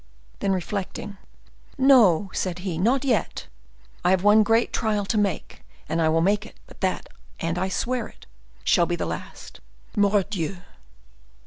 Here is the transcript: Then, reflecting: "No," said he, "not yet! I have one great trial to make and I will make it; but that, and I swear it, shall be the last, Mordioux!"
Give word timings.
Then, 0.39 0.51
reflecting: 0.51 1.17
"No," 1.77 2.31
said 2.33 2.57
he, 2.65 2.79
"not 2.79 3.05
yet! 3.05 3.45
I 4.03 4.09
have 4.09 4.23
one 4.23 4.41
great 4.41 4.73
trial 4.73 5.05
to 5.05 5.15
make 5.15 5.61
and 5.87 6.01
I 6.01 6.09
will 6.09 6.21
make 6.21 6.43
it; 6.43 6.55
but 6.65 6.81
that, 6.81 7.07
and 7.39 7.59
I 7.59 7.69
swear 7.69 8.07
it, 8.07 8.25
shall 8.63 8.87
be 8.87 8.95
the 8.95 9.05
last, 9.05 9.59
Mordioux!" 9.95 10.57